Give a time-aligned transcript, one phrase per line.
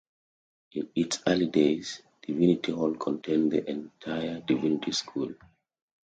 [0.71, 5.35] In its early days, Divinity Hall contained the entire Divinity School.